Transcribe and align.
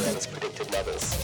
at 0.00 0.16
its 0.16 0.26
predicted 0.26 0.72
levels. 0.72 1.21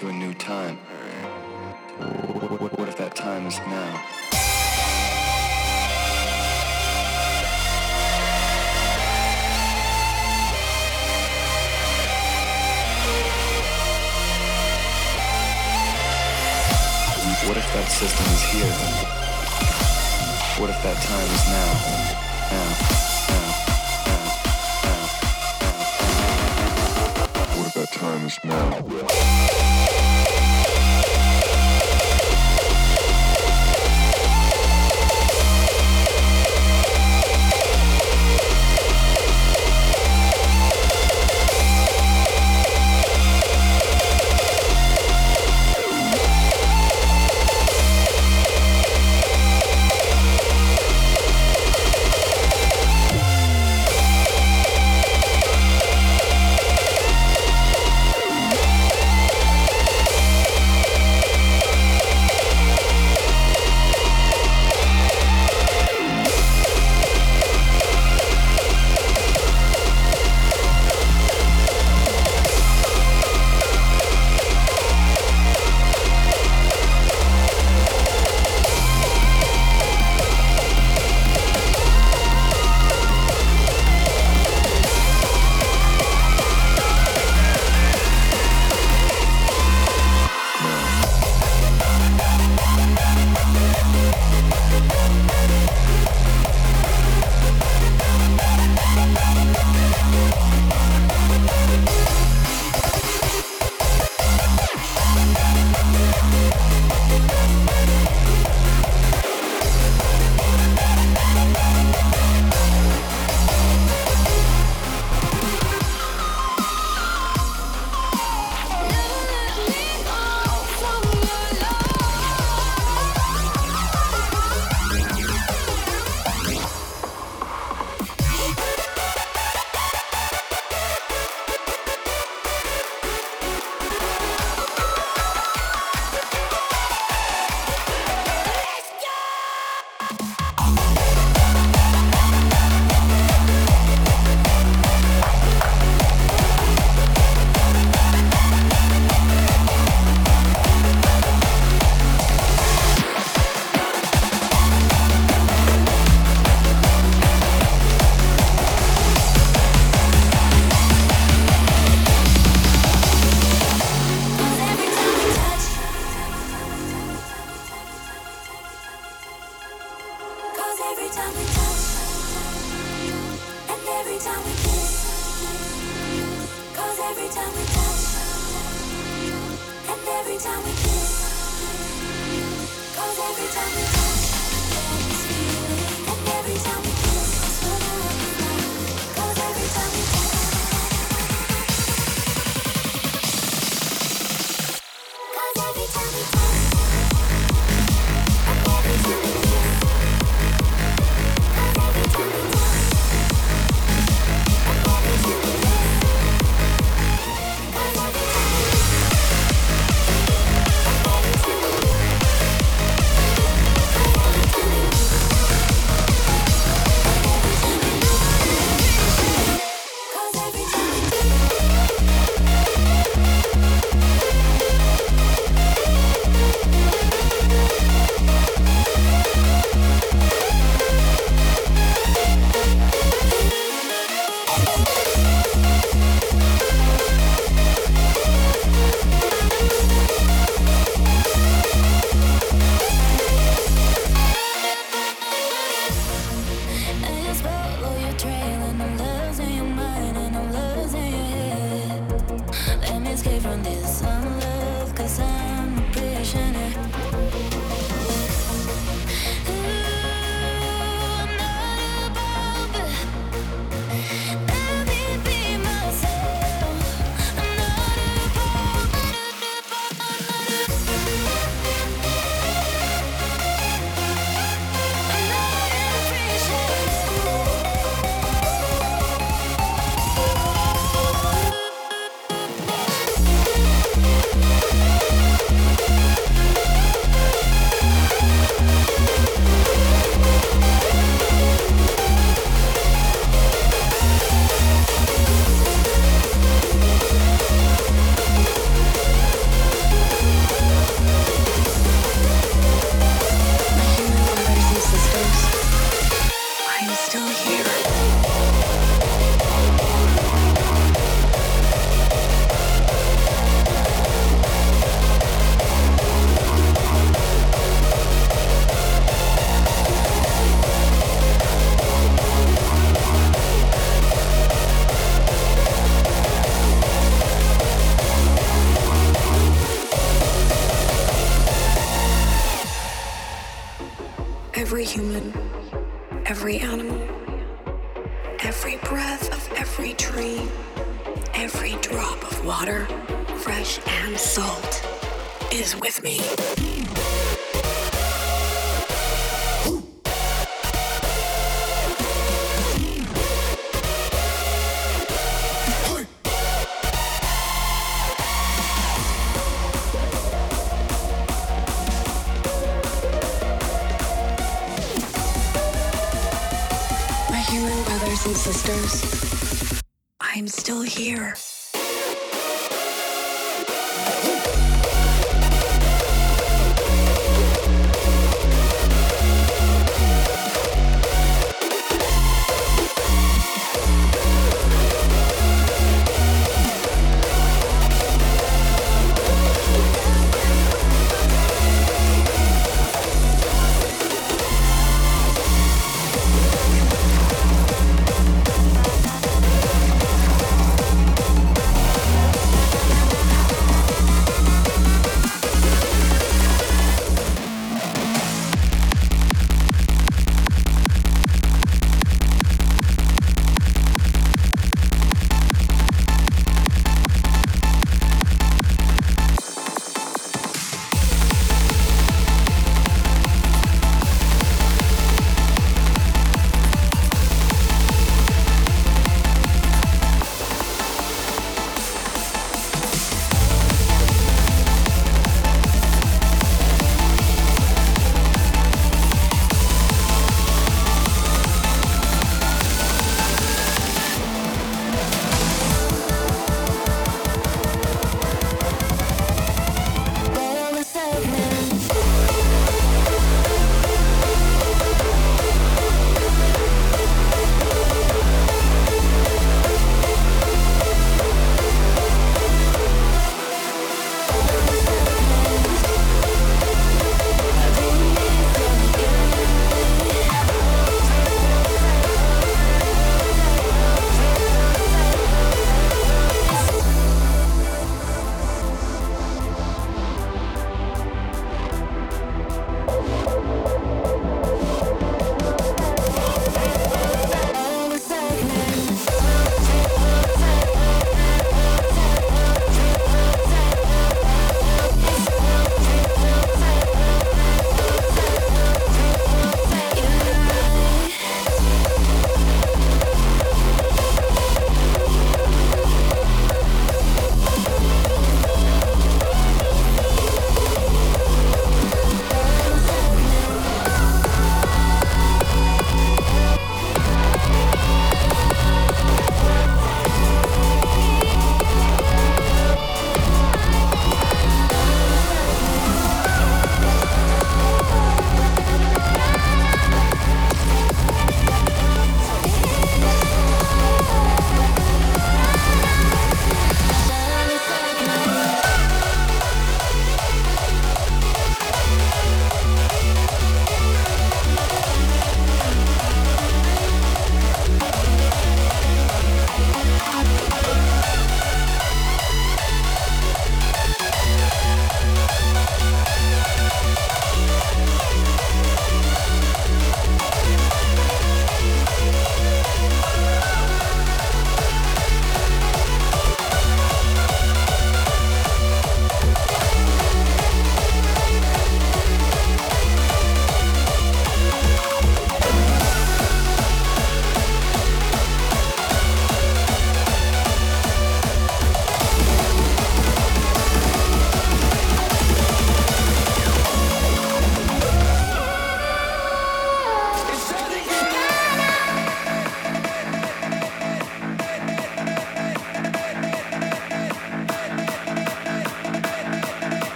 to 0.00 0.08
a 0.08 0.12
new 0.14 0.29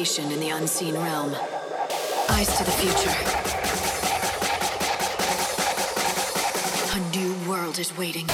in 0.00 0.40
the 0.40 0.48
unseen 0.48 0.94
realm. 0.94 1.36
Eyes 2.30 2.56
to 2.56 2.64
the 2.64 2.70
future. 2.70 3.10
A 6.96 7.00
new 7.14 7.34
world 7.46 7.78
is 7.78 7.94
waiting. 7.98 8.26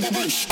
the 0.00 0.12
beach. 0.12 0.46